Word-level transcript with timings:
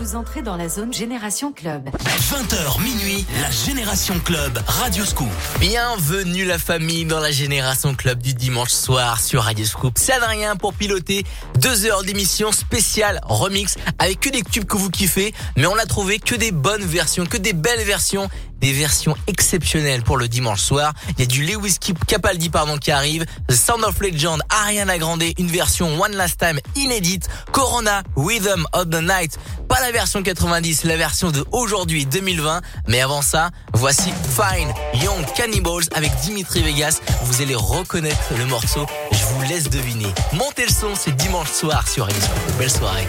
Vous 0.00 0.16
entrez 0.16 0.40
dans 0.40 0.56
la 0.56 0.66
zone 0.66 0.94
Génération 0.94 1.52
Club. 1.52 1.90
20h 1.90 2.82
minuit, 2.82 3.26
la 3.42 3.50
Génération 3.50 4.18
Club, 4.18 4.58
Radio 4.66 5.04
Scoop. 5.04 5.28
Bienvenue 5.60 6.46
la 6.46 6.56
famille 6.58 7.04
dans 7.04 7.20
la 7.20 7.30
Génération 7.30 7.94
Club 7.94 8.22
du 8.22 8.32
dimanche 8.32 8.70
soir 8.70 9.20
sur 9.20 9.42
Radio 9.42 9.66
Scoop. 9.66 9.92
C'est 9.98 10.14
Adrien 10.14 10.56
pour 10.56 10.72
piloter 10.72 11.24
deux 11.60 11.84
heures 11.84 12.02
d'émission 12.02 12.50
spéciale 12.50 13.20
remix 13.24 13.76
avec 13.98 14.20
que 14.20 14.30
des 14.30 14.42
tubes 14.42 14.64
que 14.64 14.78
vous 14.78 14.88
kiffez, 14.88 15.34
mais 15.56 15.66
on 15.66 15.76
a 15.76 15.84
trouvé 15.84 16.18
que 16.18 16.34
des 16.34 16.50
bonnes 16.50 16.84
versions, 16.84 17.26
que 17.26 17.36
des 17.36 17.52
belles 17.52 17.84
versions 17.84 18.30
des 18.62 18.72
versions 18.72 19.16
exceptionnelles 19.26 20.02
pour 20.02 20.16
le 20.16 20.28
dimanche 20.28 20.60
soir. 20.60 20.94
Il 21.10 21.20
y 21.20 21.22
a 21.24 21.26
du 21.26 21.44
Lewis 21.44 21.76
Capaldi 22.06 22.48
pardon 22.48 22.78
qui 22.78 22.90
arrive, 22.90 23.26
The 23.48 23.54
Sound 23.54 23.84
of 23.84 24.00
Legend, 24.00 24.40
Ariana 24.48 24.98
Grande, 24.98 25.24
une 25.38 25.48
version 25.48 26.00
One 26.00 26.14
Last 26.14 26.38
Time 26.38 26.58
inédite, 26.76 27.28
Corona, 27.50 28.02
Rhythm 28.16 28.64
of 28.72 28.88
the 28.88 29.02
Night, 29.02 29.38
pas 29.68 29.80
la 29.80 29.90
version 29.90 30.22
90, 30.22 30.84
la 30.84 30.96
version 30.96 31.30
de 31.30 31.44
aujourd'hui 31.50 32.06
2020. 32.06 32.60
Mais 32.86 33.00
avant 33.00 33.22
ça, 33.22 33.50
voici 33.74 34.12
Fine 34.36 34.72
Young 35.02 35.24
Cannibals 35.34 35.84
avec 35.94 36.14
Dimitri 36.22 36.62
Vegas. 36.62 37.00
Vous 37.24 37.42
allez 37.42 37.56
reconnaître 37.56 38.32
le 38.38 38.46
morceau. 38.46 38.86
Je 39.10 39.24
vous 39.24 39.42
laisse 39.42 39.70
deviner. 39.70 40.08
Montez 40.32 40.66
le 40.66 40.72
son, 40.72 40.94
c'est 40.94 41.16
dimanche 41.16 41.50
soir 41.50 41.88
sur 41.88 42.04
Radio 42.06 42.22
Belle 42.58 42.70
soirée. 42.70 43.08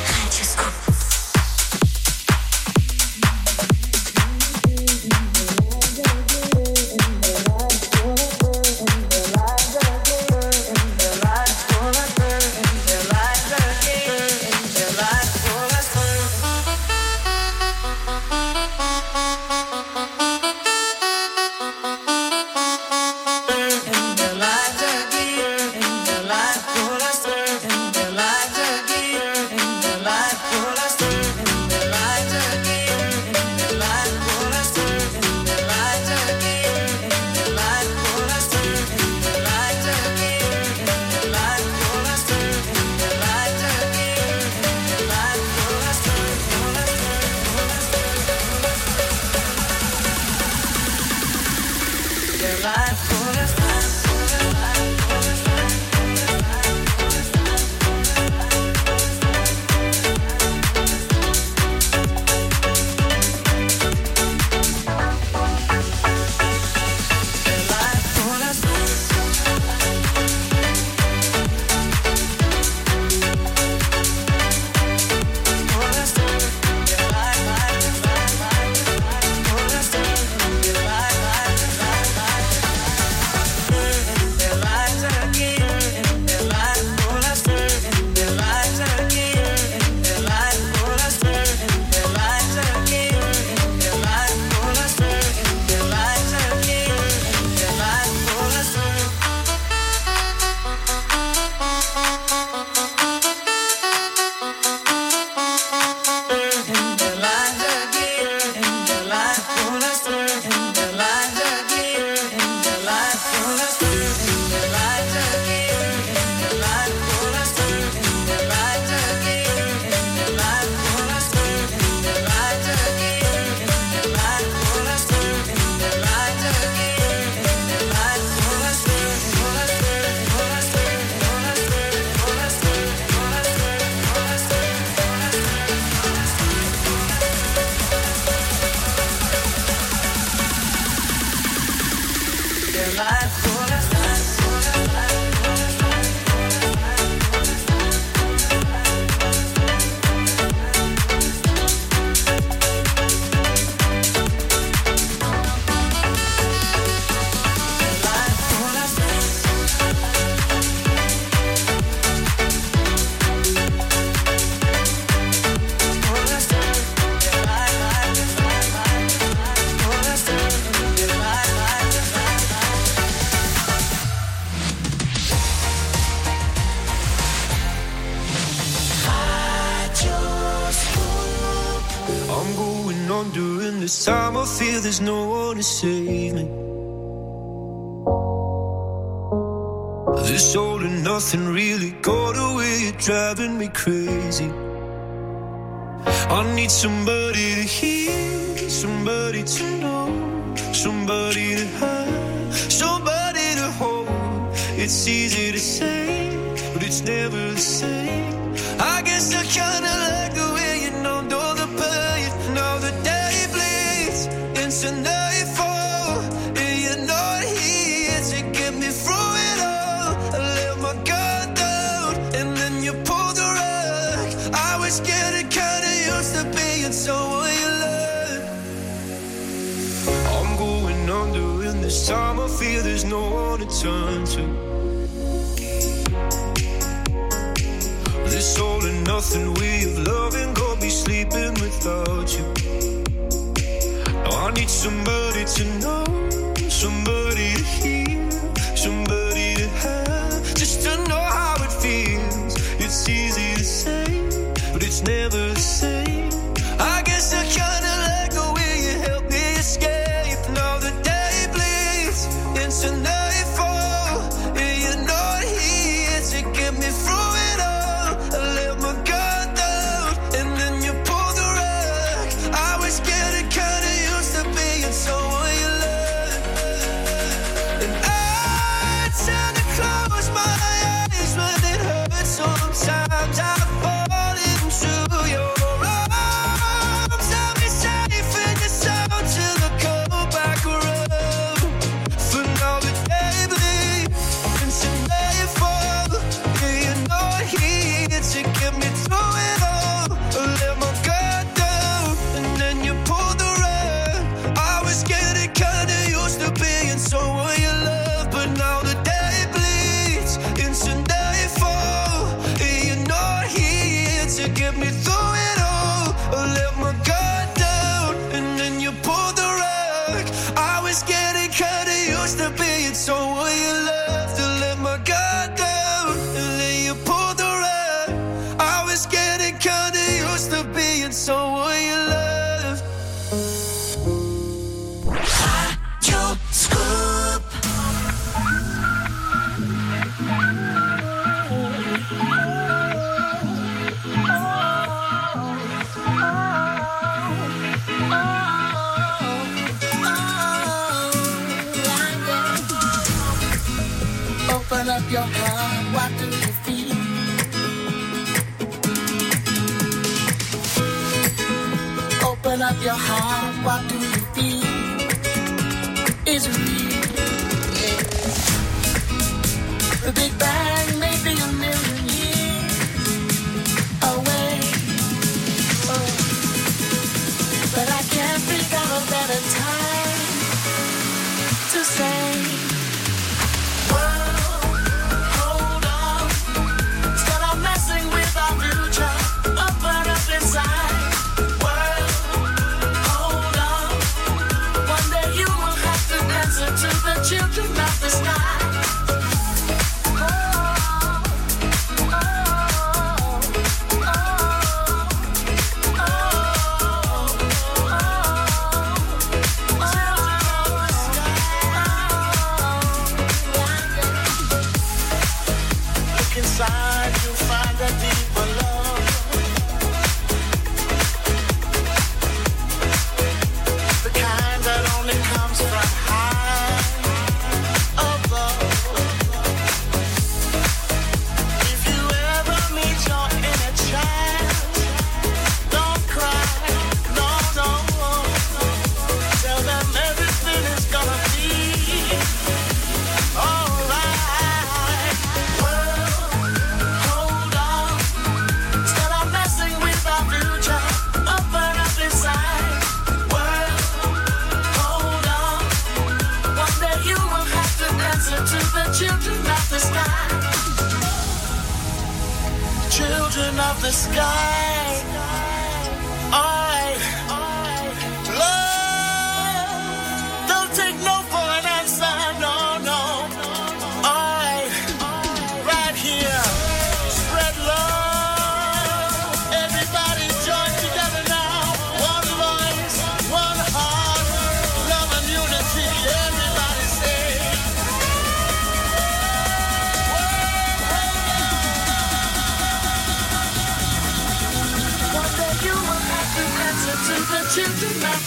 promises. 185.61 186.00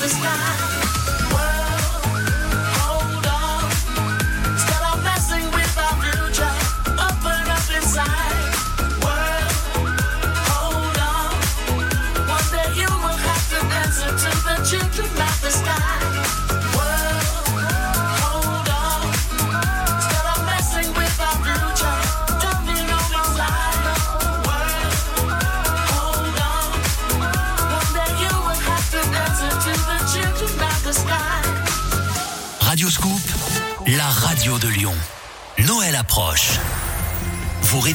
The 0.04 0.10
sky. 0.10 0.83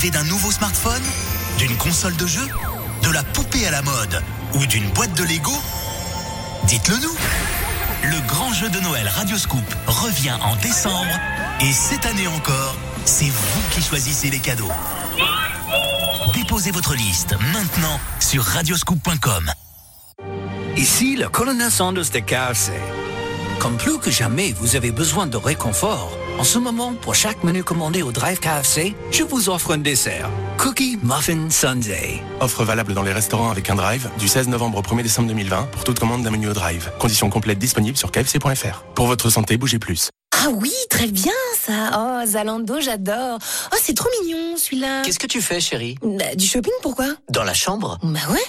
D'un 0.07 0.23
nouveau 0.23 0.49
smartphone 0.49 1.03
D'une 1.57 1.75
console 1.75 2.15
de 2.15 2.25
jeu 2.25 2.47
De 3.03 3.11
la 3.11 3.21
poupée 3.21 3.67
à 3.67 3.71
la 3.71 3.81
mode 3.81 4.23
Ou 4.53 4.65
d'une 4.65 4.89
boîte 4.91 5.13
de 5.13 5.23
Lego? 5.23 5.51
Dites-le 6.63 6.95
nous 6.99 7.15
Le 8.03 8.27
grand 8.27 8.53
jeu 8.53 8.69
de 8.69 8.79
Noël 8.79 9.09
Radio 9.09 9.37
Scoop 9.37 9.75
revient 9.87 10.37
en 10.41 10.55
décembre 10.55 11.19
et 11.61 11.73
cette 11.73 12.05
année 12.05 12.27
encore, 12.27 12.77
c'est 13.03 13.25
vous 13.25 13.61
qui 13.71 13.81
choisissez 13.81 14.29
les 14.29 14.39
cadeaux. 14.39 14.71
Déposez 16.33 16.71
votre 16.71 16.95
liste 16.95 17.35
maintenant 17.51 17.99
sur 18.21 18.43
radioscoop.com. 18.43 19.51
Ici 20.77 21.17
le 21.17 21.27
colonel 21.27 21.69
Sanders 21.69 22.09
de 22.13 22.19
KFC. 22.19 22.71
Comme 23.59 23.75
plus 23.75 23.99
que 23.99 24.09
jamais 24.09 24.53
vous 24.53 24.77
avez 24.77 24.91
besoin 24.91 25.27
de 25.27 25.35
réconfort, 25.35 26.17
en 26.39 26.43
ce 26.45 26.57
moment, 26.57 26.93
pour 26.93 27.15
chaque 27.15 27.43
menu 27.43 27.63
commandé 27.63 28.01
au 28.01 28.13
Drive 28.13 28.39
KFC, 28.39 28.95
je 29.11 29.23
vous 29.23 29.49
offre 29.49 29.73
un 29.73 29.77
dessert. 29.77 30.29
Cookie 30.57 30.97
Muffin 31.03 31.49
Sundae. 31.49 32.21
Offre 32.39 32.63
valable 32.63 32.93
dans 32.93 33.03
les 33.03 33.11
restaurants 33.11 33.51
avec 33.51 33.69
un 33.69 33.75
drive 33.75 34.09
du 34.17 34.29
16 34.29 34.47
novembre 34.47 34.77
au 34.77 34.81
1er 34.81 35.03
décembre 35.03 35.27
2020 35.27 35.63
pour 35.71 35.83
toute 35.83 35.99
commande 35.99 36.23
d'un 36.23 36.31
menu 36.31 36.47
au 36.47 36.53
drive. 36.53 36.91
Conditions 36.97 37.29
complètes 37.29 37.59
disponibles 37.59 37.97
sur 37.97 38.09
kfc.fr. 38.11 38.83
Pour 38.95 39.07
votre 39.07 39.29
santé, 39.29 39.57
bougez 39.57 39.79
plus. 39.79 40.09
Ah 40.33 40.47
oui, 40.53 40.71
très 40.89 41.07
bien 41.07 41.33
ça. 41.59 41.91
Oh, 42.23 42.25
Zalando, 42.25 42.79
j'adore. 42.79 43.39
Oh, 43.73 43.75
c'est 43.81 43.95
trop 43.95 44.07
mignon 44.21 44.55
celui-là. 44.55 45.01
Qu'est-ce 45.03 45.19
que 45.19 45.27
tu 45.27 45.41
fais, 45.41 45.59
chérie? 45.59 45.95
Bah, 46.01 46.35
Du 46.35 46.45
shopping, 46.45 46.71
pourquoi? 46.81 47.07
Dans 47.29 47.43
la 47.43 47.53
chambre? 47.53 47.97
Bah 48.01 48.19
ouais. 48.31 48.39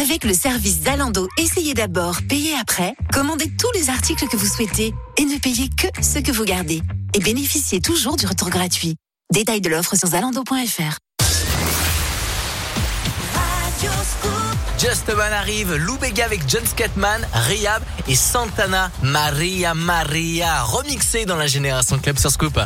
Avec 0.00 0.24
le 0.24 0.34
service 0.34 0.82
Zalando, 0.82 1.28
essayez 1.38 1.72
d'abord, 1.72 2.18
payez 2.28 2.54
après. 2.60 2.94
Commandez 3.12 3.50
tous 3.56 3.70
les 3.74 3.90
articles 3.90 4.26
que 4.26 4.36
vous 4.36 4.46
souhaitez 4.46 4.92
et 5.16 5.24
ne 5.24 5.38
payez 5.38 5.68
que 5.68 5.86
ce 6.02 6.18
que 6.18 6.32
vous 6.32 6.44
gardez. 6.44 6.82
Et 7.14 7.20
bénéficiez 7.20 7.80
toujours 7.80 8.16
du 8.16 8.26
retour 8.26 8.50
gratuit. 8.50 8.96
Détail 9.32 9.60
de 9.60 9.68
l'offre 9.68 9.96
sur 9.96 10.08
zalando.fr. 10.08 10.98
Just 14.80 15.14
Man 15.14 15.32
arrive, 15.32 15.74
Lou 15.76 15.96
Bega 15.98 16.24
avec 16.24 16.40
John 16.48 16.64
Scatman, 16.66 17.26
Rehab 17.32 17.82
et 18.08 18.16
Santana 18.16 18.90
Maria 19.02 19.74
Maria 19.74 20.62
remixé 20.62 21.24
dans 21.24 21.36
la 21.36 21.46
Génération 21.46 21.98
Club 21.98 22.18
sur 22.18 22.30
Scoop. 22.30 22.58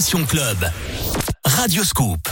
Club. 0.00 0.70
Radio 1.42 1.82
Scoop. 1.82 2.27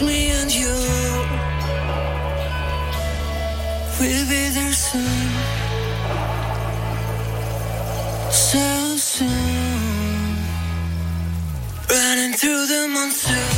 Me 0.00 0.30
and 0.30 0.54
you. 0.54 0.68
We'll 3.98 4.26
be 4.28 4.48
there 4.54 4.72
soon. 4.72 5.30
So 8.30 8.96
soon. 8.96 10.36
Running 11.90 12.32
through 12.34 12.66
the 12.66 12.88
monsoon. 12.94 13.57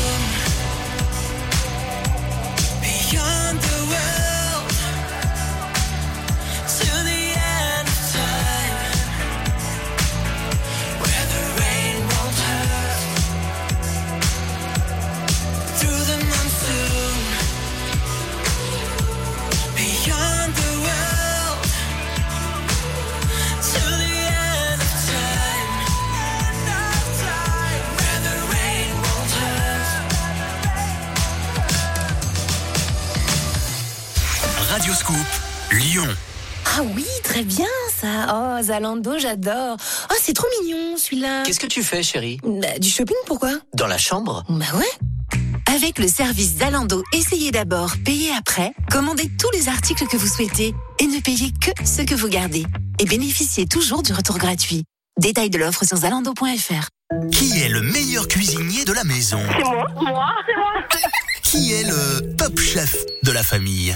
Bien 37.45 37.67
ça. 37.95 38.57
Oh, 38.59 38.63
Zalando, 38.63 39.19
j'adore. 39.19 39.77
Oh, 40.11 40.15
c'est 40.21 40.35
trop 40.35 40.47
mignon 40.63 40.97
celui-là. 40.97 41.43
Qu'est-ce 41.45 41.61
que 41.61 41.67
tu 41.67 41.83
fais, 41.83 42.03
chérie 42.03 42.39
Bah, 42.45 42.79
Du 42.79 42.89
shopping, 42.89 43.17
pourquoi 43.27 43.53
Dans 43.75 43.87
la 43.87 43.99
chambre 43.99 44.45
Bah 44.49 44.67
ouais. 44.77 45.39
Avec 45.75 45.99
le 45.99 46.09
service 46.09 46.57
Zalando, 46.59 47.03
essayez 47.13 47.53
d'abord, 47.53 47.95
payez 48.05 48.33
après. 48.37 48.73
Commandez 48.91 49.31
tous 49.39 49.51
les 49.53 49.69
articles 49.69 50.07
que 50.07 50.17
vous 50.17 50.27
souhaitez 50.27 50.75
et 50.99 51.07
ne 51.07 51.21
payez 51.21 51.53
que 51.61 51.71
ce 51.85 52.03
que 52.03 52.15
vous 52.15 52.29
gardez. 52.29 52.67
Et 52.99 53.05
bénéficiez 53.05 53.67
toujours 53.67 54.03
du 54.03 54.13
retour 54.13 54.39
gratuit. 54.39 54.85
Détail 55.19 55.51
de 55.51 55.59
l'offre 55.59 55.85
sur 55.85 55.97
zalando.fr. 55.99 56.89
Qui 57.33 57.61
est 57.61 57.69
le 57.69 57.83
meilleur 57.83 58.27
cuisinier 58.29 58.85
de 58.85 58.93
la 58.93 59.05
maison? 59.05 59.41
C'est 59.49 59.65
moi, 59.65 59.87
moi, 60.01 60.29
c'est 60.47 60.57
moi. 60.57 60.73
Qui 61.51 61.73
est 61.73 61.83
le 61.83 62.37
top 62.37 62.61
chef 62.61 62.95
de 63.25 63.33
la 63.33 63.43
famille 63.43 63.93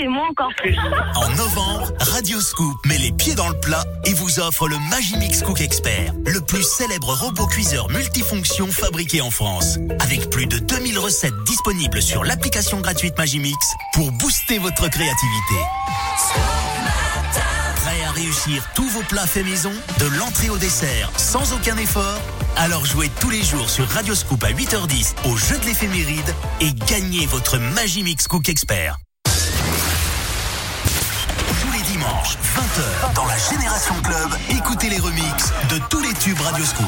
Et 0.00 0.06
moi 0.06 0.28
encore 0.30 0.52
plus. 0.58 0.76
En 1.16 1.28
novembre, 1.30 1.92
Radio 1.98 2.40
Scoop 2.40 2.76
met 2.86 2.98
les 2.98 3.10
pieds 3.10 3.34
dans 3.34 3.48
le 3.48 3.58
plat 3.58 3.82
et 4.04 4.12
vous 4.12 4.38
offre 4.38 4.68
le 4.68 4.76
Magimix 4.90 5.42
Cook 5.42 5.60
Expert, 5.60 6.12
le 6.24 6.40
plus 6.40 6.62
célèbre 6.62 7.12
robot 7.12 7.48
cuiseur 7.48 7.90
multifonction 7.90 8.68
fabriqué 8.68 9.20
en 9.22 9.32
France. 9.32 9.76
Avec 9.98 10.30
plus 10.30 10.46
de 10.46 10.58
2000 10.58 10.96
recettes 11.00 11.34
disponibles 11.44 12.00
sur 12.00 12.22
l'application 12.22 12.80
gratuite 12.80 13.18
Magimix 13.18 13.56
pour 13.92 14.12
booster 14.12 14.58
votre 14.58 14.88
créativité. 14.88 15.56
Réussir 18.14 18.62
tous 18.76 18.88
vos 18.90 19.02
plats 19.02 19.26
faits 19.26 19.44
maison, 19.44 19.72
de 19.98 20.06
l'entrée 20.06 20.48
au 20.48 20.56
dessert, 20.56 21.10
sans 21.16 21.52
aucun 21.52 21.76
effort? 21.78 22.20
Alors 22.56 22.86
jouez 22.86 23.10
tous 23.20 23.28
les 23.28 23.42
jours 23.42 23.68
sur 23.68 23.88
Radio 23.88 24.14
Scoop 24.14 24.44
à 24.44 24.52
8h10 24.52 25.14
au 25.24 25.36
jeu 25.36 25.58
de 25.58 25.64
l'éphéméride 25.64 26.32
et 26.60 26.72
gagnez 26.72 27.26
votre 27.26 27.58
Magimix 27.58 28.28
Cook 28.28 28.48
Expert. 28.48 28.98
Tous 29.24 29.32
les 31.72 31.82
dimanches, 31.82 32.36
20h, 32.54 33.14
dans 33.14 33.26
la 33.26 33.36
Génération 33.50 34.00
Club, 34.02 34.30
écoutez 34.50 34.90
les 34.90 35.00
remixes 35.00 35.52
de 35.70 35.78
tous 35.90 36.00
les 36.00 36.14
tubes 36.14 36.40
Radio 36.40 36.64
Scoop. 36.64 36.86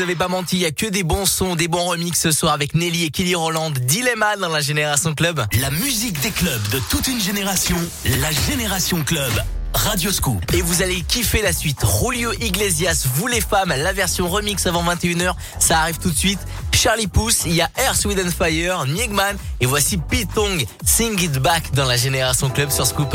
vous 0.00 0.06
n'avez 0.06 0.16
pas 0.16 0.28
menti, 0.28 0.56
il 0.56 0.62
y 0.62 0.64
a 0.64 0.70
que 0.70 0.86
des 0.86 1.02
bons 1.02 1.26
sons, 1.26 1.56
des 1.56 1.68
bons 1.68 1.84
remix 1.84 2.18
ce 2.18 2.30
soir 2.32 2.54
avec 2.54 2.74
Nelly 2.74 3.04
et 3.04 3.10
Kelly 3.10 3.34
Roland, 3.34 3.70
Dilemma 3.70 4.34
dans 4.38 4.48
la 4.48 4.62
Génération 4.62 5.12
Club. 5.12 5.44
La 5.60 5.70
musique 5.70 6.18
des 6.22 6.30
clubs 6.30 6.68
de 6.70 6.78
toute 6.88 7.06
une 7.06 7.20
génération, 7.20 7.76
la 8.06 8.30
Génération 8.48 9.04
Club. 9.04 9.30
Radio 9.74 10.10
Scoop. 10.10 10.42
Et 10.54 10.62
vous 10.62 10.80
allez 10.80 11.02
kiffer 11.02 11.42
la 11.42 11.52
suite. 11.52 11.84
Julio 12.00 12.32
Iglesias, 12.40 13.06
Vous 13.14 13.26
les 13.26 13.42
femmes, 13.42 13.74
la 13.76 13.92
version 13.92 14.26
remix 14.26 14.66
avant 14.66 14.82
21h, 14.82 15.34
ça 15.58 15.80
arrive 15.80 15.98
tout 15.98 16.10
de 16.10 16.16
suite. 16.16 16.40
Charlie 16.72 17.06
Pouce, 17.06 17.42
il 17.44 17.52
y 17.52 17.60
a 17.60 17.68
Air 17.76 17.94
Sweden 17.94 18.30
Fire, 18.30 18.86
Niegman 18.86 19.36
et 19.60 19.66
voici 19.66 19.98
Pitong, 19.98 20.64
Sing 20.82 21.20
It 21.20 21.38
Back 21.40 21.74
dans 21.74 21.84
la 21.84 21.98
Génération 21.98 22.48
Club 22.48 22.70
sur 22.70 22.86
Scoop. 22.86 23.14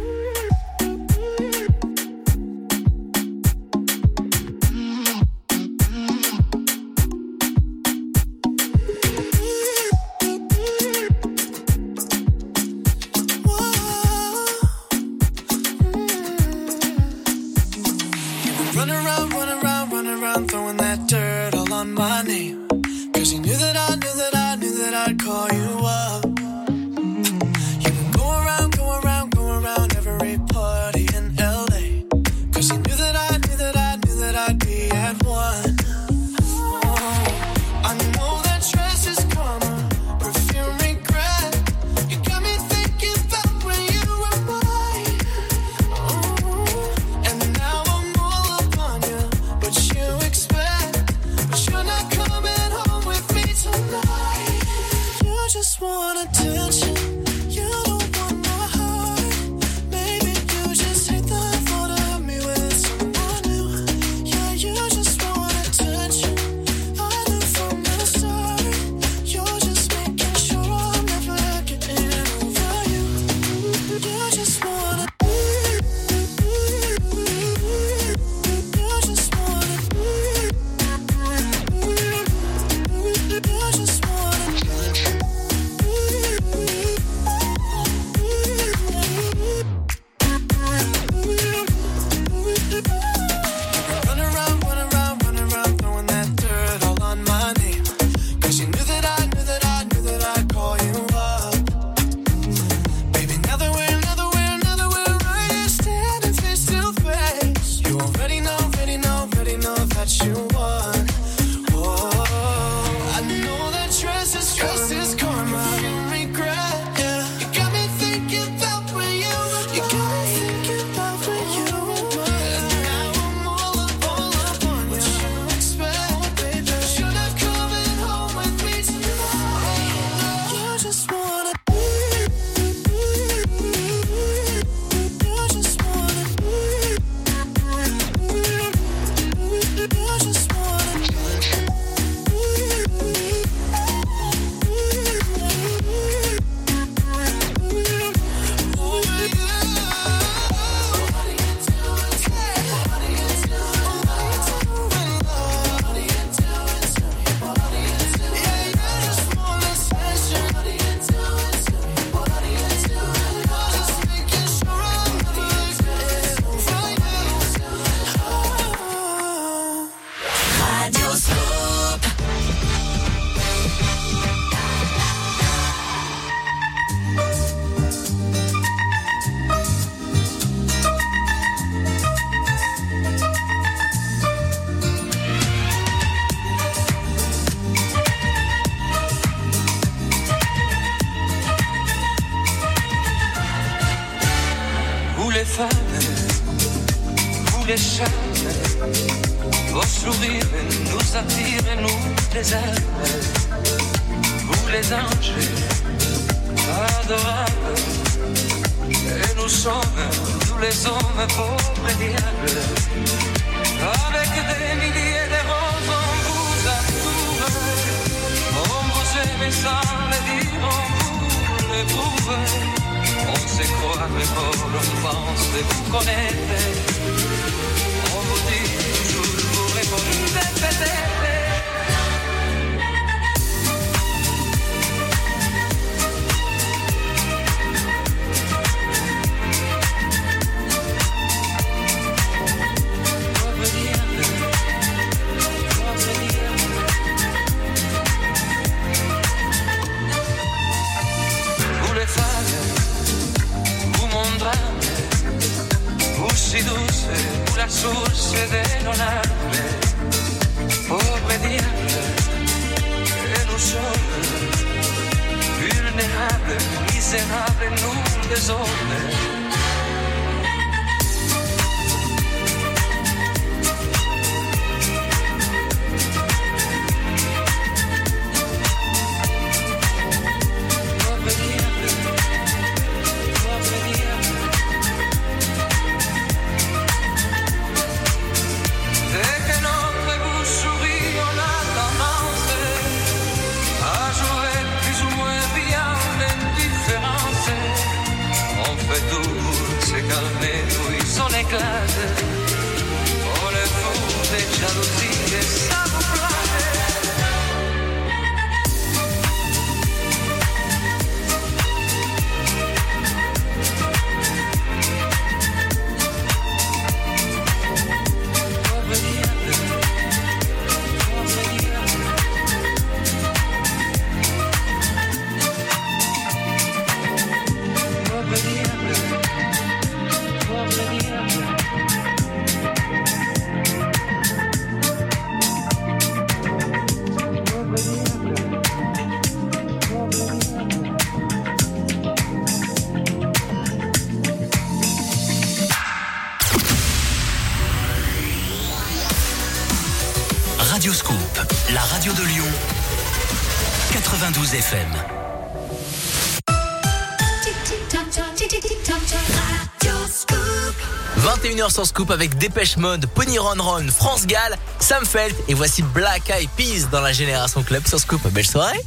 Sans 361.69 361.85
scoop 361.85 362.09
avec 362.09 362.37
Dépêche 362.37 362.77
Mode, 362.77 363.05
Pony 363.05 363.37
Ron 363.37 363.55
Ron, 363.59 363.87
France 363.95 364.25
Gall, 364.25 364.57
Sam 364.79 365.05
Felt 365.05 365.35
et 365.47 365.53
voici 365.53 365.83
Black 365.83 366.29
Eyed 366.29 366.49
Peas 366.57 366.87
dans 366.91 367.01
la 367.01 367.13
Génération 367.13 367.61
Club 367.61 367.83
sans 367.85 367.99
scoop. 367.99 368.21
Belle 368.29 368.47
soirée 368.47 368.81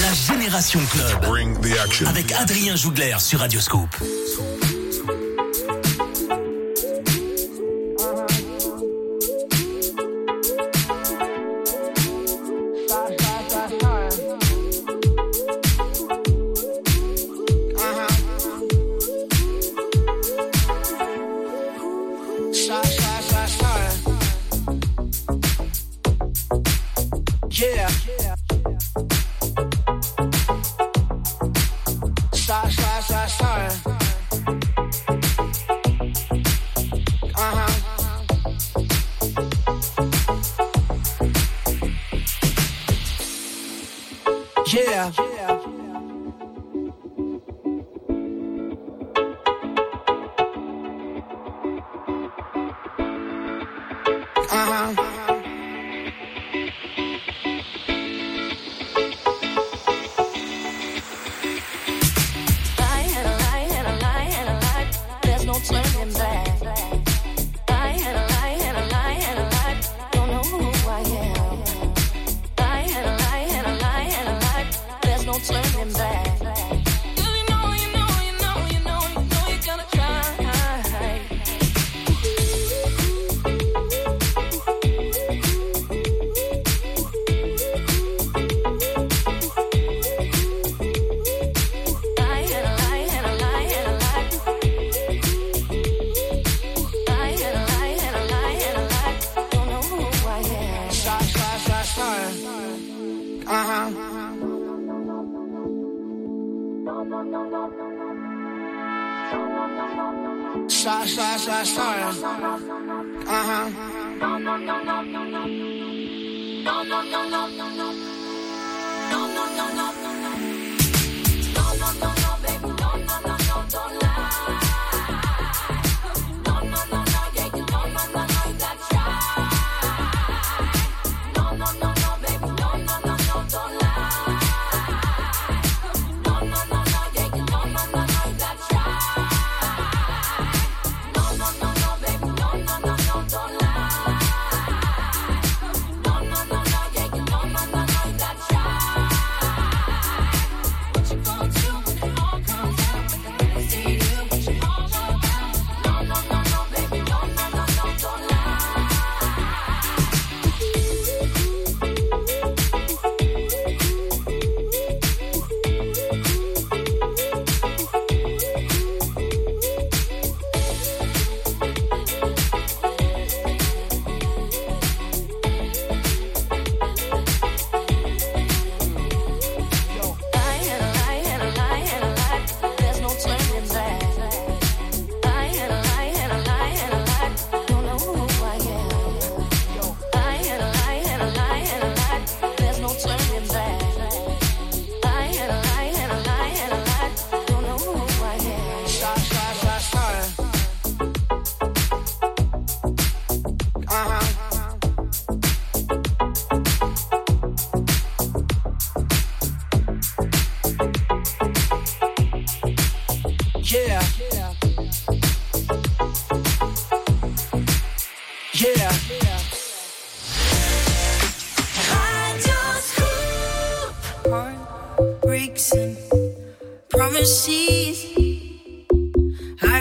La 0.00 0.34
Génération 0.34 0.80
Club 0.90 2.06
avec 2.06 2.32
Adrien 2.32 2.76
Jougler 2.76 3.16
sur 3.18 3.40
Radio 3.40 3.60
Scoop. 3.60 3.88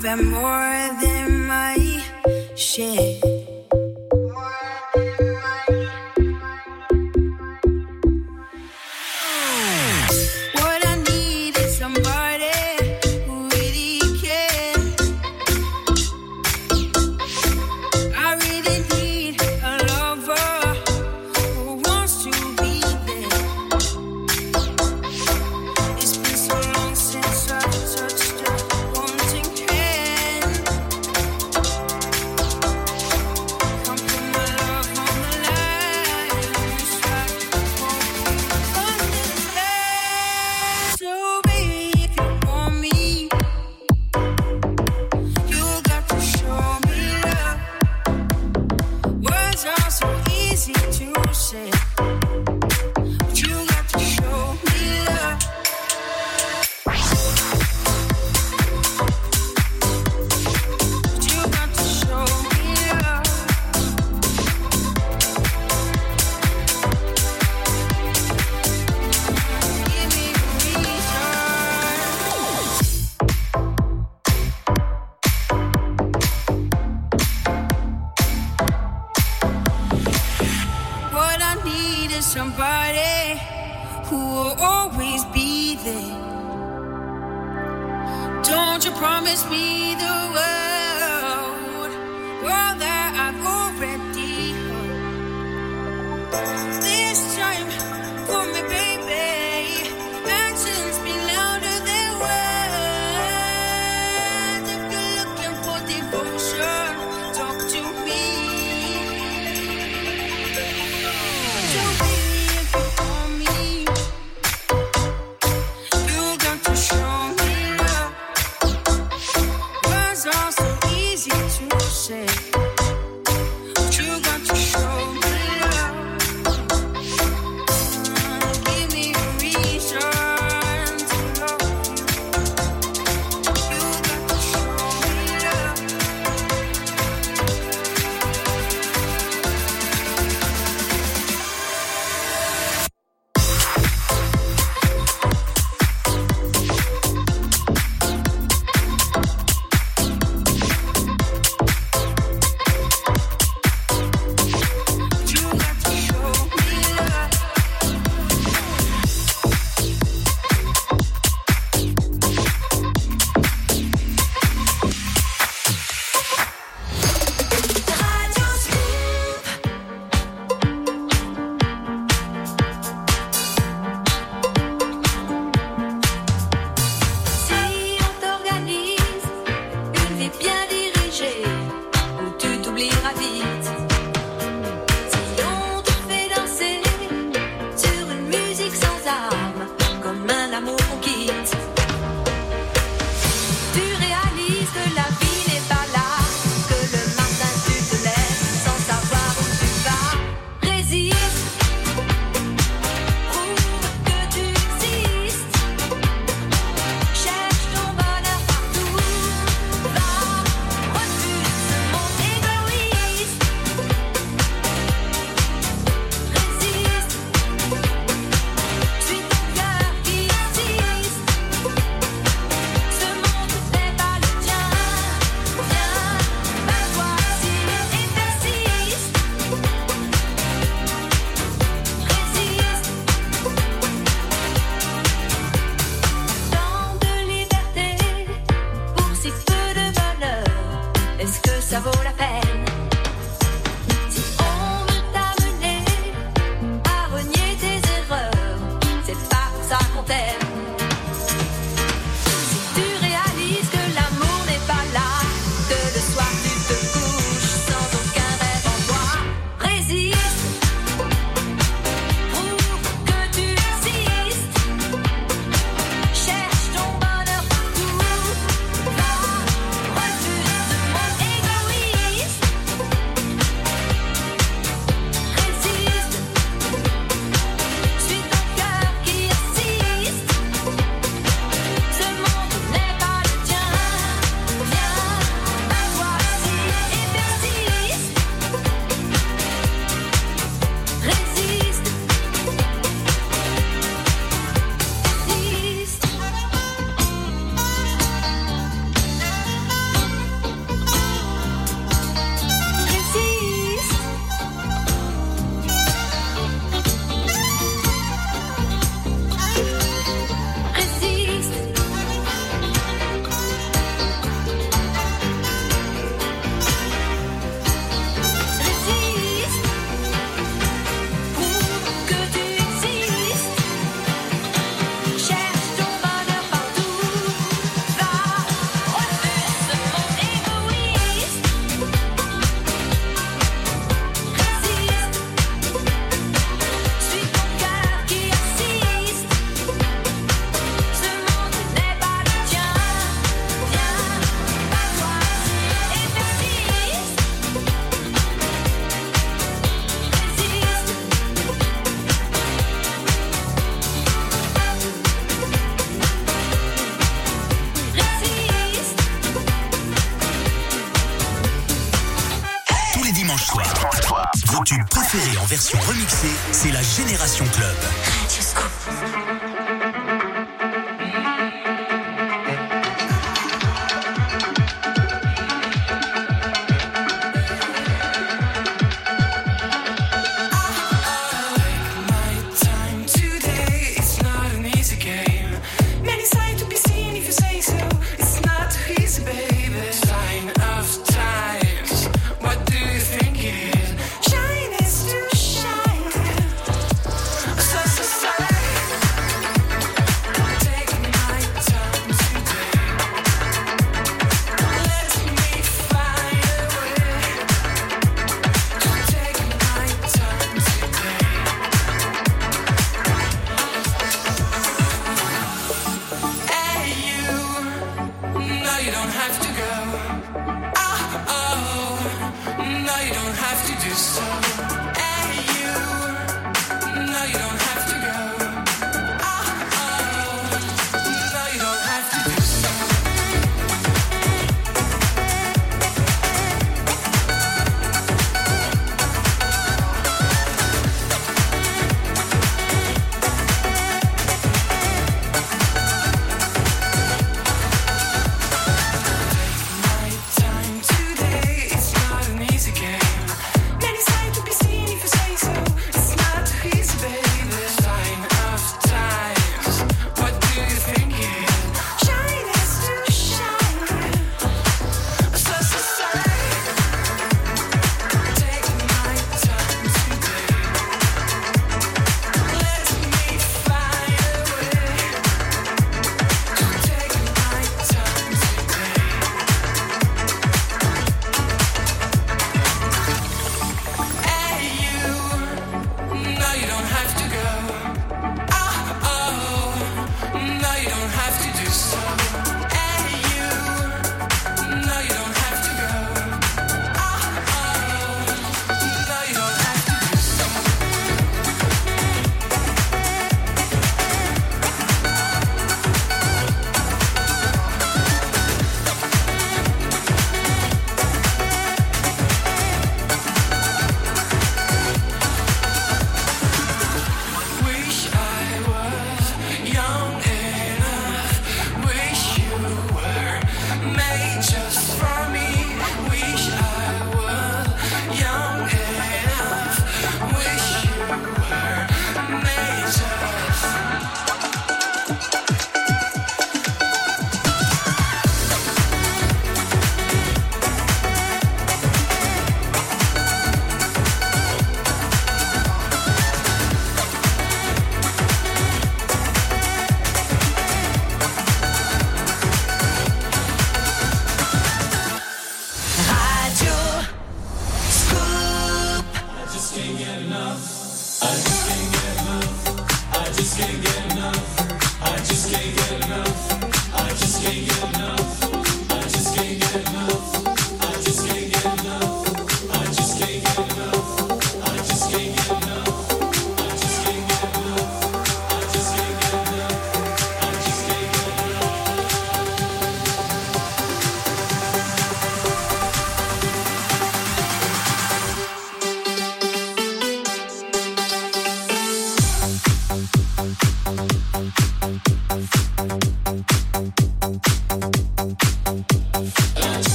about 0.00 0.24
more 0.24 1.00
than 1.02 1.46
my 1.46 2.02
shit. 2.56 3.39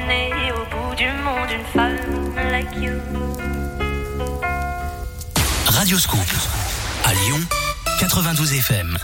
Pour 0.00 0.06
m'emmener 0.06 0.52
au 0.52 0.64
bout 0.64 0.94
du 0.96 1.06
monde, 1.06 1.50
une 1.52 1.64
femme 1.74 2.50
like 2.50 2.74
you. 2.76 2.92
Radio 5.66 5.98
Scoop. 5.98 6.18
À 7.04 7.12
Lyon, 7.14 7.40
92 7.98 8.52
FM. 8.54 8.98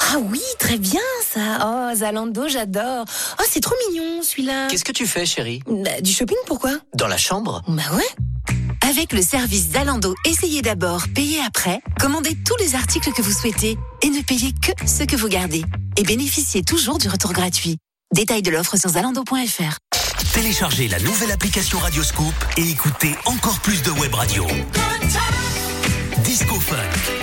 Ah 0.00 0.16
oui, 0.22 0.40
très 0.58 0.76
bien 0.78 1.00
ça. 1.32 1.58
Oh, 1.64 1.94
Zalando, 1.94 2.48
j'adore. 2.48 3.04
Oh, 3.38 3.44
c'est 3.48 3.60
trop 3.60 3.74
mignon 3.88 4.22
celui-là. 4.22 4.66
Qu'est-ce 4.68 4.84
que 4.84 4.92
tu 4.92 5.06
fais, 5.06 5.24
chérie? 5.26 5.62
Bah, 5.68 6.00
Du 6.00 6.12
shopping, 6.12 6.36
pourquoi? 6.46 6.72
Dans 6.94 7.06
la 7.08 7.16
chambre? 7.18 7.62
Bah 7.68 7.82
ouais. 7.94 8.56
Avec 8.88 9.12
le 9.12 9.22
service 9.22 9.70
Zalando, 9.72 10.14
essayez 10.24 10.62
d'abord, 10.62 11.04
payez 11.14 11.40
après. 11.46 11.80
Commandez 12.00 12.36
tous 12.44 12.56
les 12.58 12.74
articles 12.74 13.12
que 13.12 13.22
vous 13.22 13.32
souhaitez 13.32 13.78
et 14.02 14.08
ne 14.10 14.20
payez 14.22 14.52
que 14.52 14.72
ce 14.86 15.04
que 15.04 15.16
vous 15.16 15.28
gardez. 15.28 15.64
Et 15.96 16.02
bénéficiez 16.02 16.62
toujours 16.64 16.98
du 16.98 17.08
retour 17.08 17.32
gratuit. 17.32 17.76
Détail 18.12 18.42
de 18.42 18.50
l'offre 18.50 18.76
sur 18.76 18.90
zalando.fr. 18.90 19.76
Téléchargez 20.32 20.86
la 20.88 21.00
nouvelle 21.00 21.32
application 21.32 21.78
Radio 21.78 22.02
Scoop 22.04 22.34
et 22.56 22.68
écoutez 22.68 23.16
encore 23.24 23.58
plus 23.60 23.82
de 23.82 23.90
web 23.90 24.14
radio. 24.14 24.46
Disco 26.22 26.60
Funk. 26.60 27.19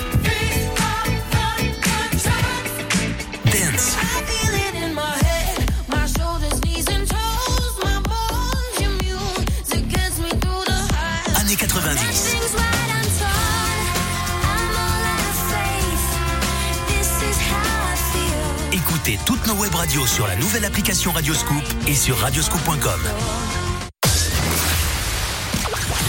Toutes 19.26 19.48
nos 19.48 19.54
web 19.54 19.74
radios 19.74 20.06
sur 20.06 20.28
la 20.28 20.36
nouvelle 20.36 20.66
application 20.66 21.14
Radio 21.14 21.34
Scoop 21.34 21.64
et 21.88 21.96
sur 21.96 22.18
radioscoop.com. 22.18 23.00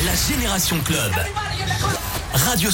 La 0.04 0.14
Génération 0.16 0.80
Club. 0.80 1.12
Radio 2.32 2.70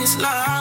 this 0.00 0.16
love. 0.16 0.59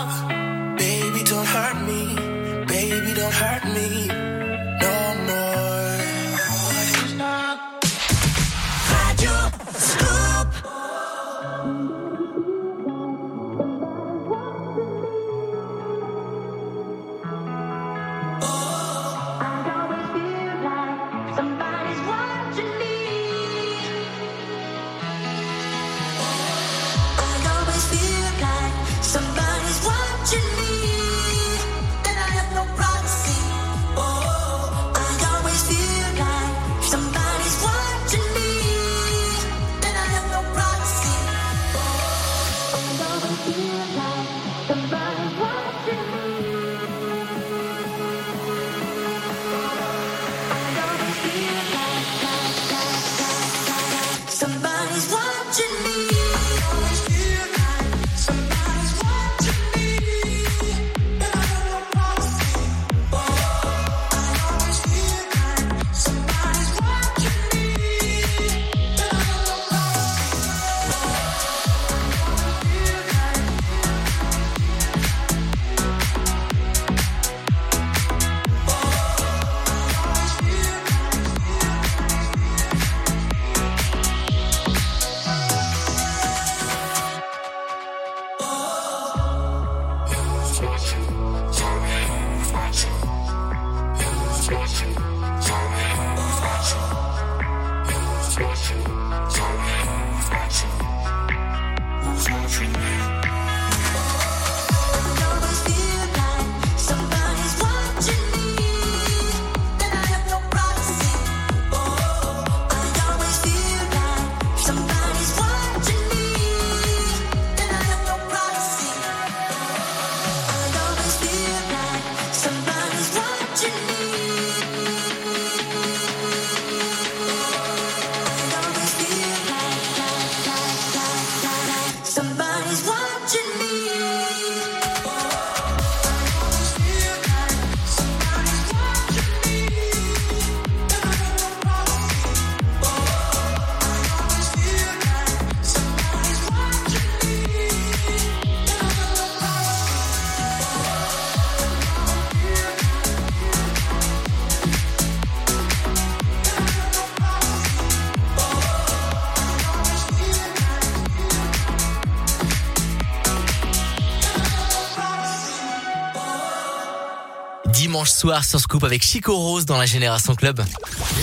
Soir 168.19 168.43
sur 168.43 168.59
Scoop 168.59 168.83
avec 168.83 169.01
Chico 169.01 169.33
Rose 169.33 169.65
dans 169.65 169.77
la 169.77 169.85
Génération 169.85 170.35
Club. 170.35 170.61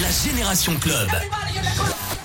La 0.01 0.31
Génération 0.31 0.75
Club. 0.77 1.11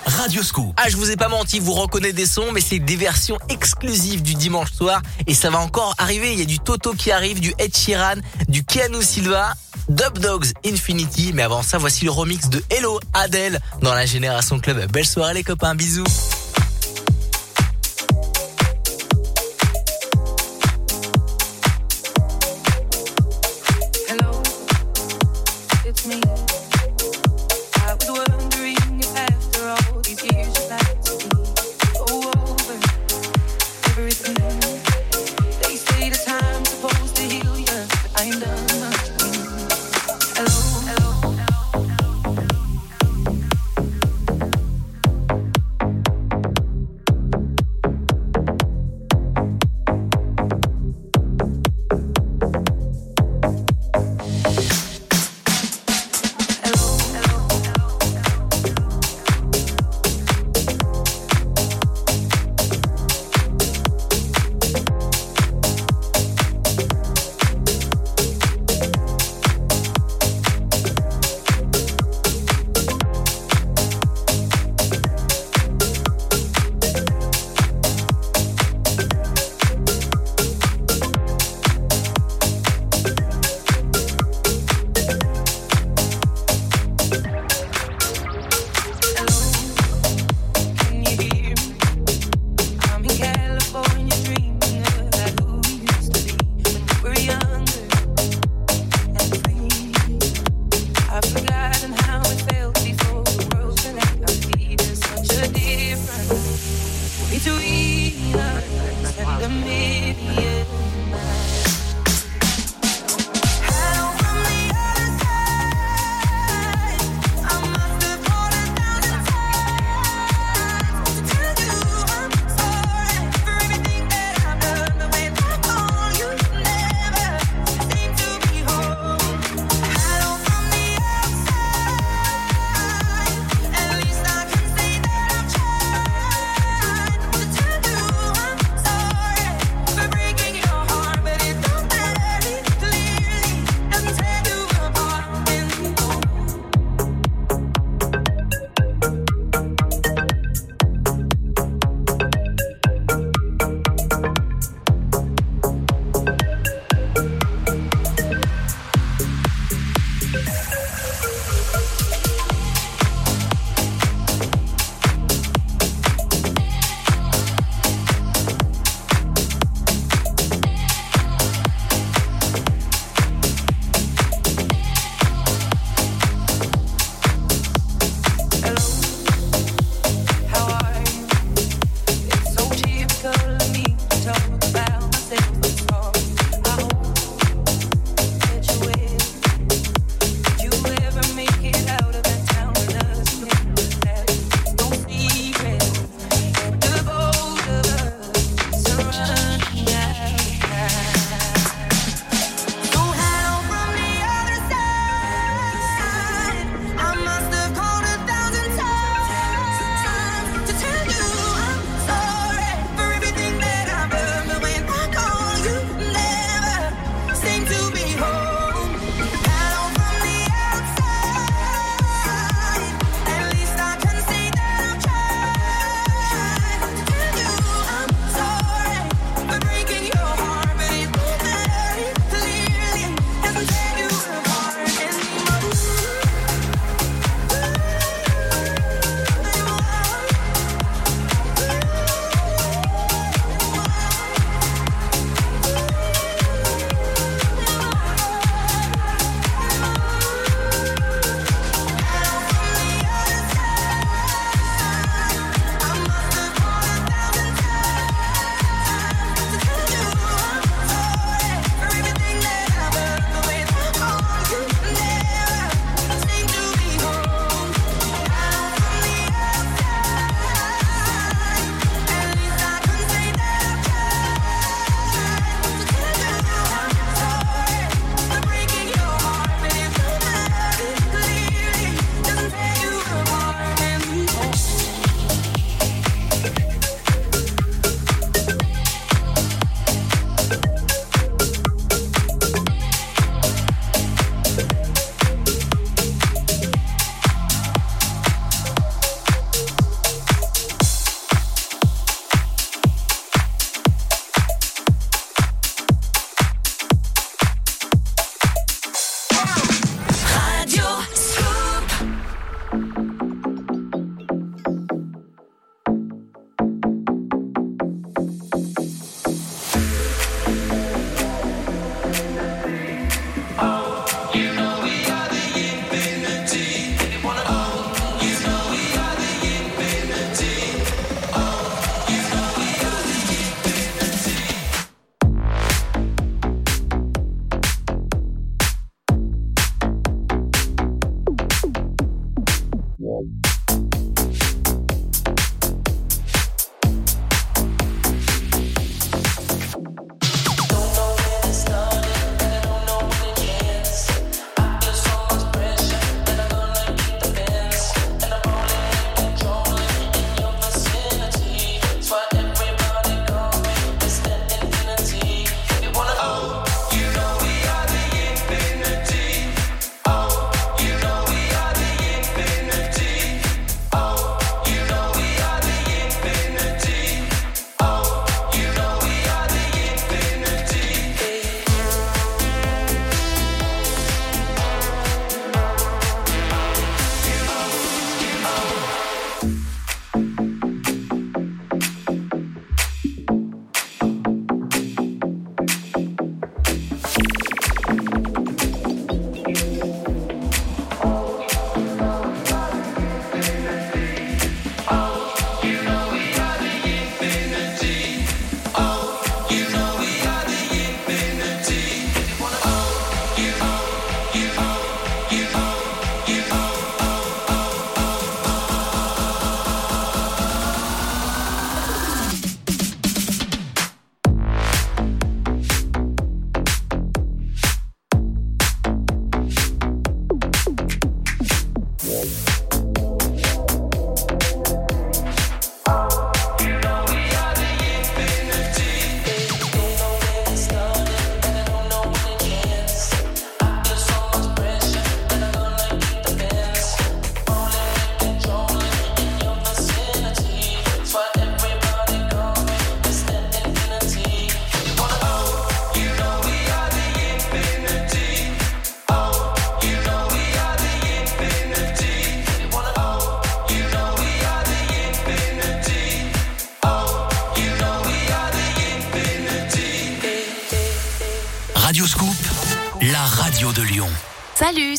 Radio 0.06 0.42
Scoop. 0.42 0.72
Ah, 0.78 0.88
je 0.88 0.96
vous 0.96 1.10
ai 1.10 1.16
pas 1.16 1.28
menti, 1.28 1.60
vous 1.60 1.74
reconnaissez 1.74 2.14
des 2.14 2.24
sons, 2.24 2.52
mais 2.52 2.62
c'est 2.62 2.78
des 2.78 2.96
versions 2.96 3.36
exclusives 3.50 4.22
du 4.22 4.34
dimanche 4.34 4.72
soir 4.72 5.02
et 5.26 5.34
ça 5.34 5.50
va 5.50 5.58
encore 5.58 5.94
arriver. 5.98 6.32
Il 6.32 6.38
y 6.38 6.42
a 6.42 6.46
du 6.46 6.58
Toto 6.58 6.94
qui 6.94 7.12
arrive, 7.12 7.38
du 7.38 7.52
Ed 7.58 7.76
Sheeran, 7.76 8.14
du 8.48 8.64
Keanu 8.64 9.02
Silva. 9.02 9.52
Dub 9.90 10.18
Dogs 10.18 10.46
Infinity, 10.64 11.32
mais 11.34 11.42
avant 11.42 11.62
ça, 11.62 11.76
voici 11.76 12.06
le 12.06 12.12
remix 12.12 12.48
de 12.48 12.62
Hello 12.70 12.98
Adele 13.12 13.60
dans 13.82 13.92
la 13.92 14.06
Génération 14.06 14.58
Club. 14.58 14.90
Belle 14.90 15.04
soirée 15.04 15.34
les 15.34 15.44
copains, 15.44 15.74
bisous. 15.74 16.04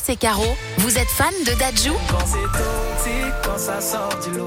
C'est 0.06 0.16
Caro. 0.16 0.44
Vous 0.78 0.98
êtes 0.98 1.08
fan 1.08 1.32
de 1.46 1.58
Dajou 1.58 1.94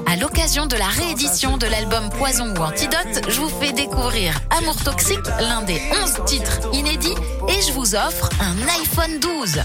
À 0.05 0.15
l'occasion 0.15 0.67
de 0.67 0.75
la 0.75 0.85
réédition 0.85 1.57
de 1.57 1.65
l'album 1.65 2.09
Poison 2.11 2.53
ou 2.53 2.61
Antidote, 2.61 3.23
je 3.27 3.39
vous 3.39 3.49
fais 3.49 3.71
découvrir 3.71 4.39
Amour 4.55 4.75
Toxique, 4.83 5.25
l'un 5.39 5.63
des 5.63 5.81
11 6.03 6.25
titres 6.27 6.59
inédits, 6.73 7.15
et 7.47 7.59
je 7.67 7.71
vous 7.71 7.95
offre 7.95 8.29
un 8.39 8.55
iPhone 8.67 9.19
12. 9.19 9.63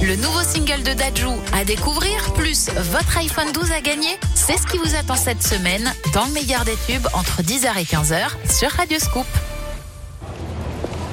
Le 0.00 0.16
nouveau 0.16 0.40
single 0.40 0.82
de 0.82 0.94
Dajou 0.94 1.36
à 1.52 1.66
découvrir, 1.66 2.32
plus 2.32 2.70
votre 2.70 3.18
iPhone 3.18 3.52
12 3.52 3.72
à 3.72 3.82
gagner, 3.82 4.18
c'est 4.34 4.56
ce 4.56 4.66
qui 4.66 4.78
vous 4.78 4.96
attend 4.96 5.16
cette 5.16 5.42
semaine 5.42 5.92
dans 6.14 6.24
le 6.24 6.32
meilleur 6.32 6.64
des 6.64 6.76
tubes 6.86 7.06
entre 7.12 7.42
10h 7.42 7.76
et 7.78 7.84
15h 7.84 8.28
sur 8.50 8.70
Radio 8.70 8.98
Scoop. 8.98 9.26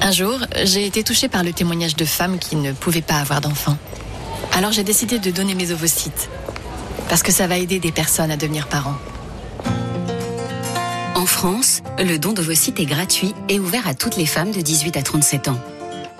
Un 0.00 0.12
jour, 0.12 0.38
j'ai 0.62 0.86
été 0.86 1.04
touchée 1.04 1.28
par 1.28 1.44
le 1.44 1.52
témoignage 1.52 1.94
de 1.94 2.06
femmes 2.06 2.38
qui 2.38 2.56
ne 2.56 2.72
pouvaient 2.72 3.02
pas 3.02 3.16
avoir 3.16 3.42
d'enfants. 3.42 3.76
Alors 4.54 4.70
j'ai 4.70 4.84
décidé 4.84 5.18
de 5.18 5.30
donner 5.32 5.56
mes 5.56 5.72
ovocytes. 5.72 6.30
Parce 7.08 7.24
que 7.24 7.32
ça 7.32 7.48
va 7.48 7.58
aider 7.58 7.80
des 7.80 7.90
personnes 7.90 8.30
à 8.30 8.36
devenir 8.36 8.68
parents. 8.68 8.96
En 11.16 11.26
France, 11.26 11.82
le 11.98 12.18
don 12.18 12.32
d'ovocytes 12.32 12.78
est 12.78 12.86
gratuit 12.86 13.34
et 13.48 13.58
ouvert 13.58 13.88
à 13.88 13.94
toutes 13.94 14.16
les 14.16 14.26
femmes 14.26 14.52
de 14.52 14.60
18 14.60 14.96
à 14.96 15.02
37 15.02 15.48
ans. 15.48 15.60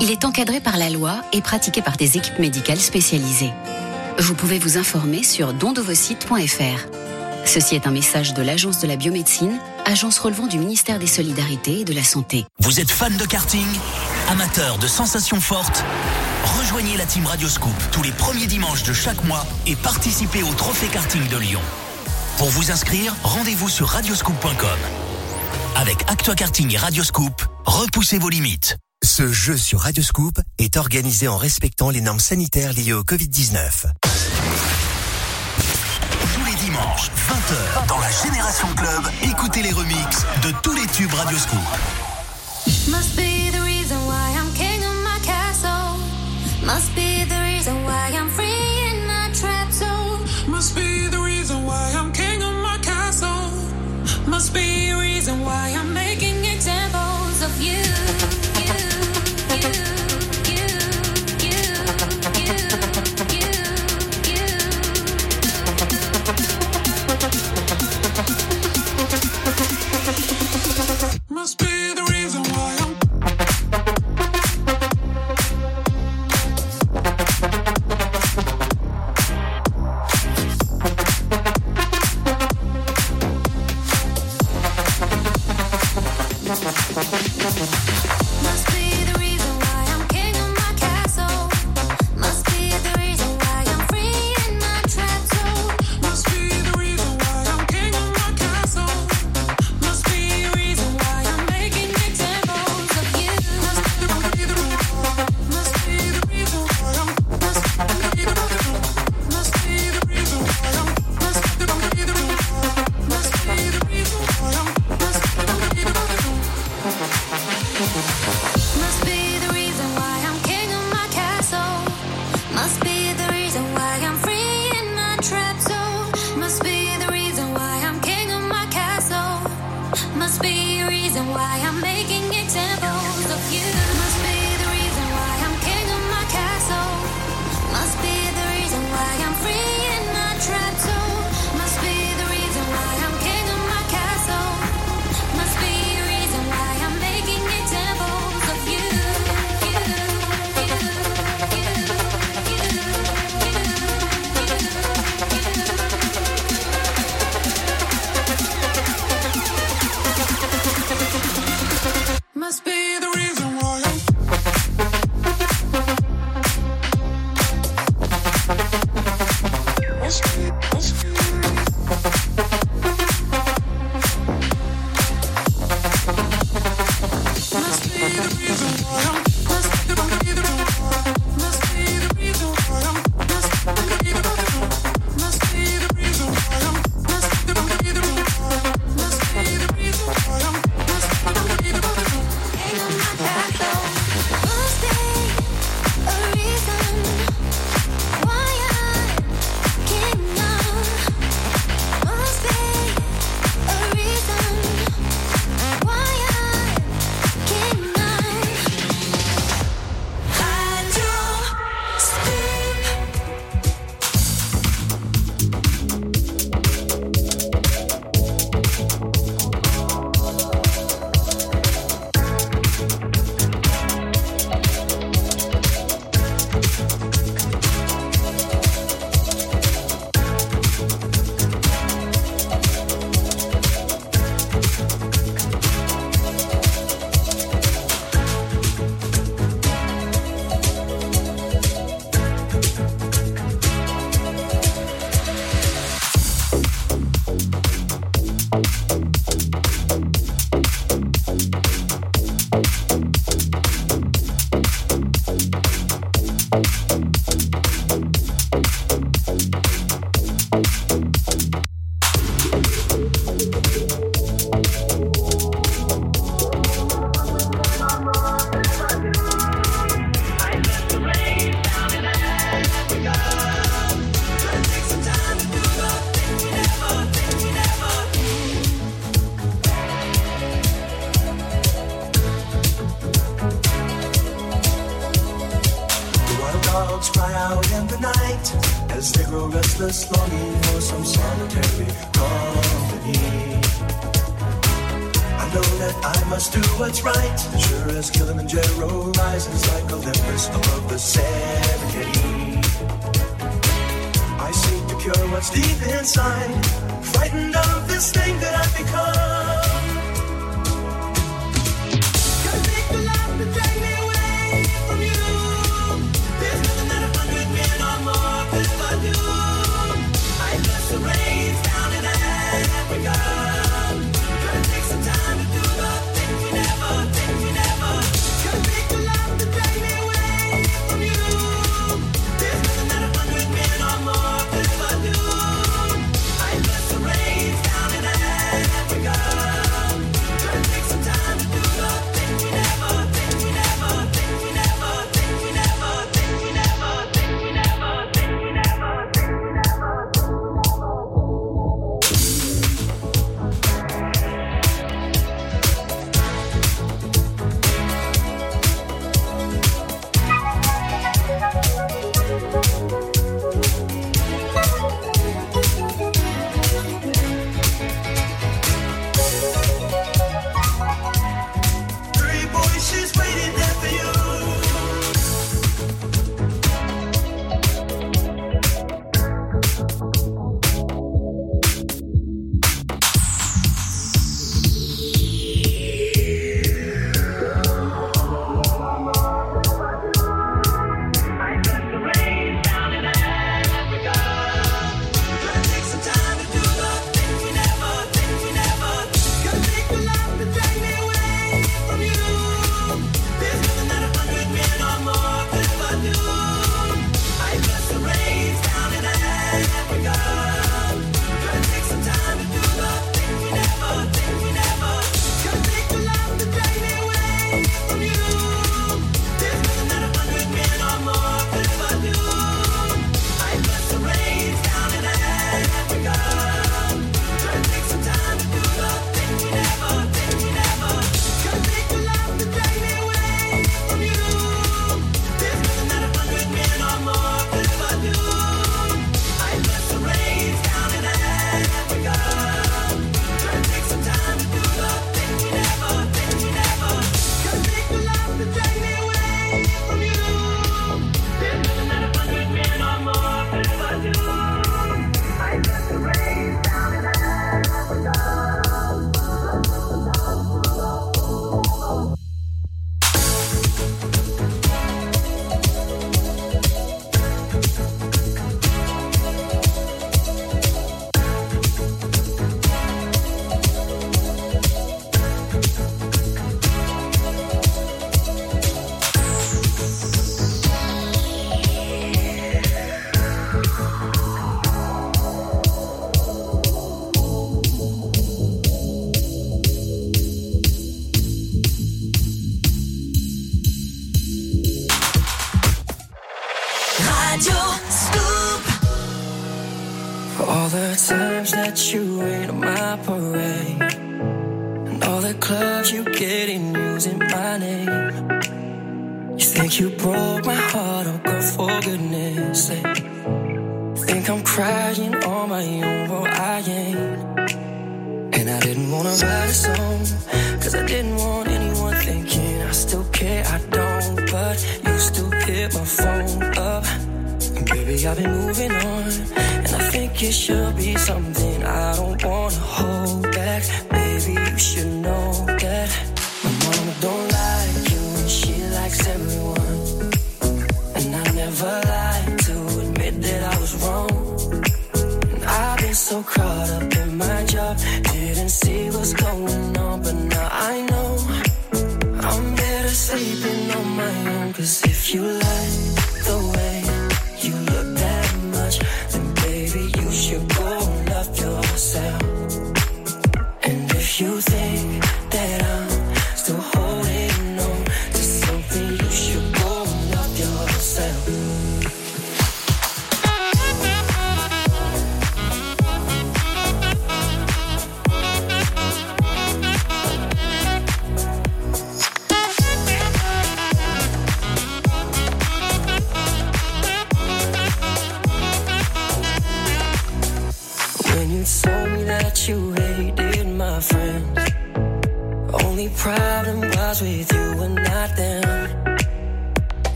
Il 0.00 0.10
est 0.10 0.24
encadré 0.24 0.60
par 0.60 0.78
la 0.78 0.88
loi 0.88 1.16
et 1.32 1.42
pratiqué 1.42 1.82
par 1.82 1.98
des 1.98 2.16
équipes 2.16 2.38
médicales 2.38 2.80
spécialisées. 2.80 3.52
Vous 4.18 4.34
pouvez 4.34 4.58
vous 4.58 4.78
informer 4.78 5.22
sur 5.22 5.52
dondovocytes.fr. 5.52 6.86
Ceci 7.44 7.74
est 7.74 7.86
un 7.86 7.90
message 7.90 8.32
de 8.32 8.42
l'Agence 8.42 8.78
de 8.78 8.86
la 8.86 8.96
biomédecine, 8.96 9.58
agence 9.84 10.18
relevant 10.18 10.46
du 10.46 10.58
ministère 10.58 10.98
des 10.98 11.06
Solidarités 11.06 11.80
et 11.80 11.84
de 11.84 11.92
la 11.92 12.04
Santé. 12.04 12.44
Vous 12.60 12.80
êtes 12.80 12.90
fan 12.90 13.14
de 13.16 13.26
karting? 13.26 13.66
Amateur 14.32 14.78
de 14.78 14.86
sensations 14.86 15.42
fortes 15.42 15.84
Rejoignez 16.58 16.96
la 16.96 17.04
team 17.04 17.26
Radio 17.26 17.50
Scoop 17.50 17.74
tous 17.90 18.02
les 18.02 18.12
premiers 18.12 18.46
dimanches 18.46 18.82
de 18.82 18.94
chaque 18.94 19.22
mois 19.24 19.44
et 19.66 19.76
participez 19.76 20.42
au 20.42 20.54
Trophée 20.54 20.86
Karting 20.86 21.28
de 21.28 21.36
Lyon. 21.36 21.60
Pour 22.38 22.48
vous 22.48 22.70
inscrire, 22.70 23.14
rendez-vous 23.24 23.68
sur 23.68 23.88
radioscoop.com. 23.88 24.78
Avec 25.76 26.10
Actua 26.10 26.34
Karting 26.34 26.72
et 26.72 26.78
Radio 26.78 27.04
Scoop, 27.04 27.42
repoussez 27.66 28.16
vos 28.16 28.30
limites. 28.30 28.78
Ce 29.04 29.30
jeu 29.30 29.58
sur 29.58 29.80
Radioscoop 29.80 30.40
est 30.56 30.78
organisé 30.78 31.28
en 31.28 31.36
respectant 31.36 31.90
les 31.90 32.00
normes 32.00 32.18
sanitaires 32.18 32.72
liées 32.72 32.94
au 32.94 33.02
Covid-19. 33.02 33.84
Tous 35.60 36.44
les 36.46 36.54
dimanches, 36.54 37.10
20h, 37.28 37.86
dans 37.86 37.98
la 37.98 38.10
Génération 38.10 38.68
Club, 38.78 39.02
écoutez 39.24 39.60
les 39.60 39.72
remixes 39.72 40.24
de 40.42 40.52
tous 40.62 40.72
les 40.72 40.86
tubes 40.86 41.12
Radio 41.12 41.36
Must 46.64 46.94
be 46.94 47.24
the 47.24 47.40
reason 47.42 47.84
why 47.84 48.12
I'm 48.14 48.28
free 48.28 48.46
in 48.90 49.06
my 49.06 49.30
trap 49.34 49.70
zone. 49.72 50.20
Must 50.48 50.74
be 50.74 51.08
the 51.08 51.18
reason 51.18 51.64
why 51.64 51.92
I'm 51.96 52.12
king 52.12 52.42
of 52.42 52.54
my 52.62 52.78
castle. 52.82 53.50
Must 54.26 54.54
be 54.54 54.90
a 54.90 54.98
reason 54.98 55.40
why 55.44 55.74
I'm 55.76 55.92
making 55.92 56.44
Examples 56.44 57.42
of 57.42 57.60
you. 57.60 57.82
Must 71.28 71.58
be 71.58 71.94
the 71.94 72.04
reason 72.10 72.41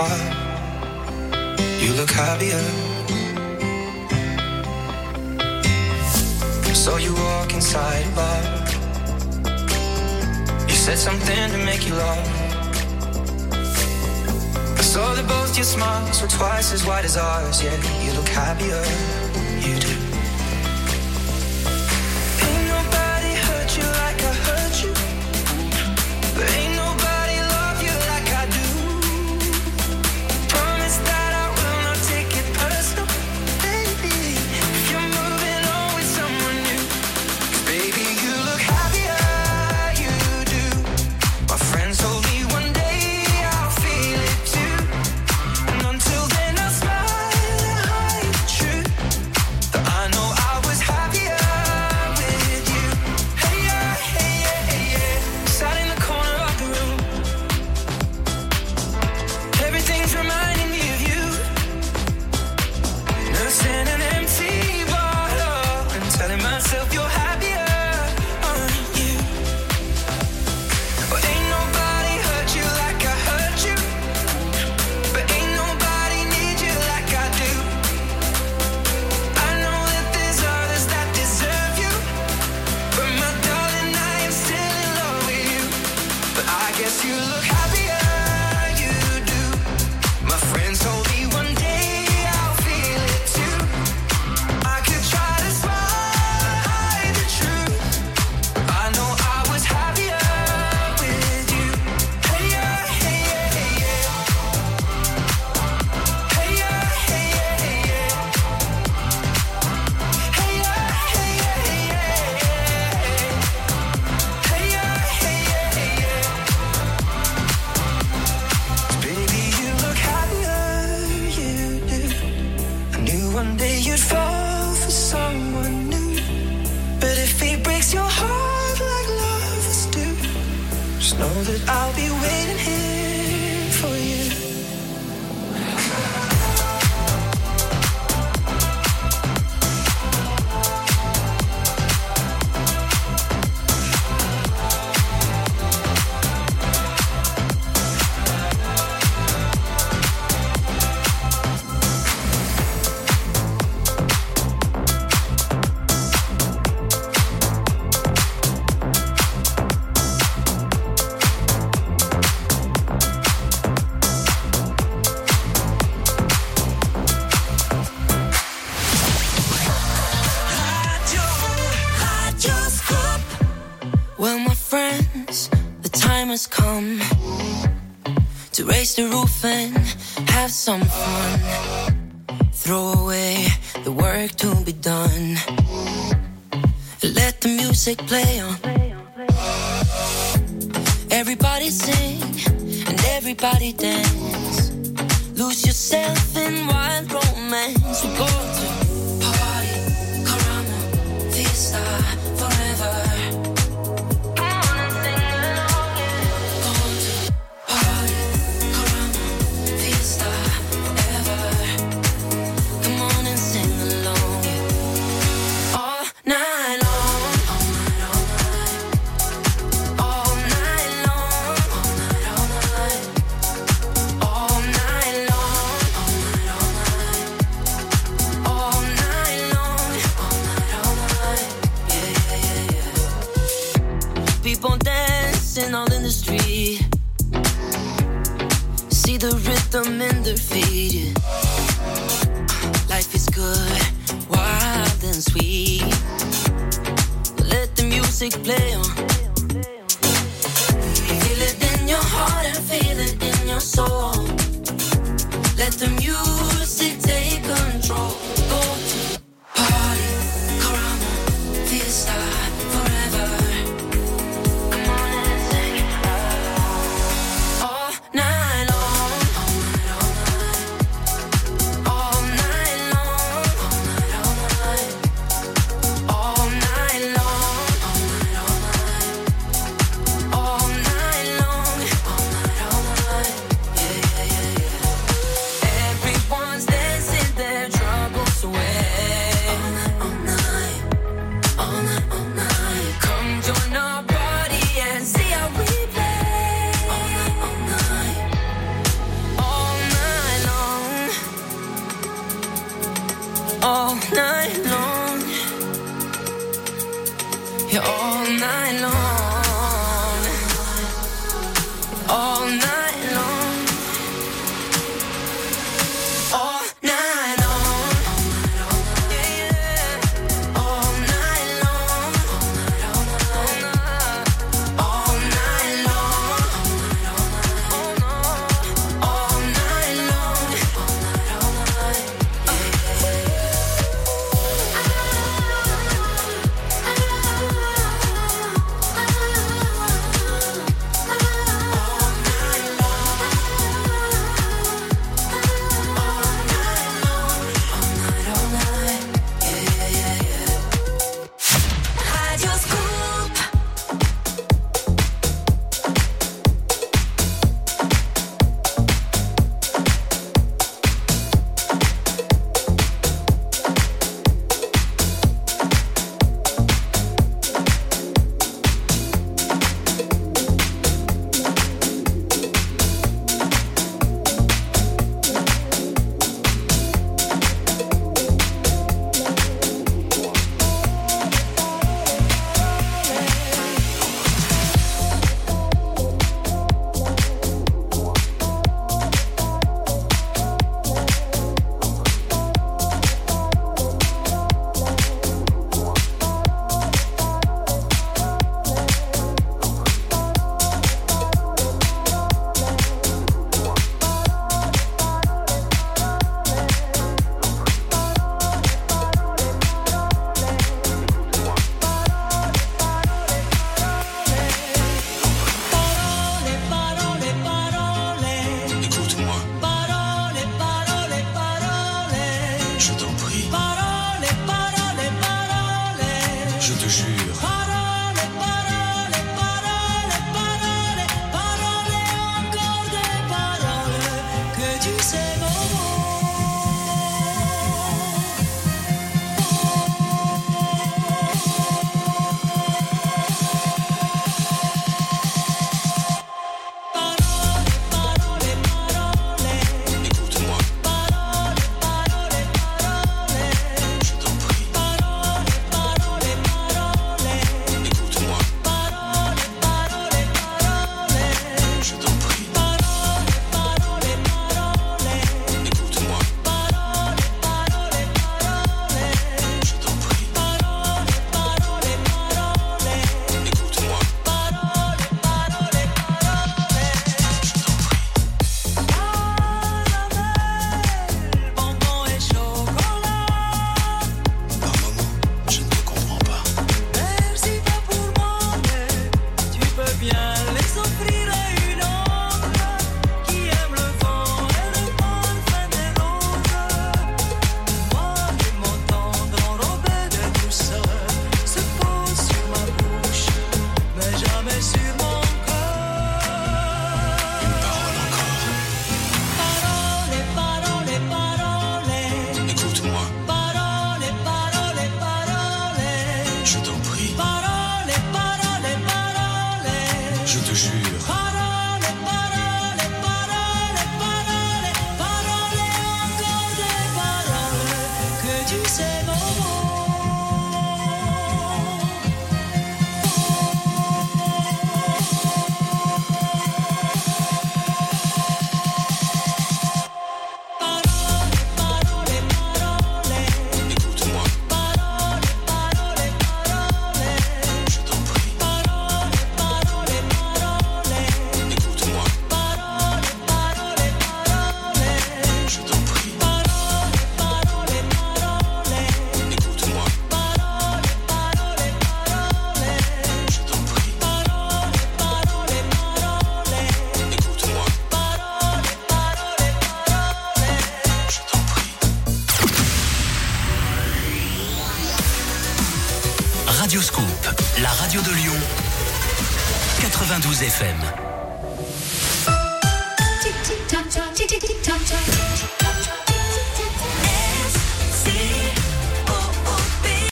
You 0.00 1.92
look 1.92 2.10
happier. 2.10 2.62
So 6.74 6.96
you 6.96 7.14
walk 7.14 7.52
inside 7.52 8.06
a 8.06 8.14
bar. 8.16 8.42
You 10.66 10.74
said 10.74 10.96
something 10.96 11.50
to 11.50 11.58
make 11.58 11.86
you 11.86 11.94
laugh. 11.94 12.28
I 14.78 14.82
saw 14.82 15.14
that 15.14 15.28
both 15.28 15.54
your 15.58 15.64
smiles 15.64 16.22
were 16.22 16.28
twice 16.28 16.72
as 16.72 16.86
wide 16.86 17.04
as 17.04 17.18
ours. 17.18 17.62
Yeah, 17.62 17.76
you 18.02 18.12
look 18.14 18.28
happier. 18.28 19.19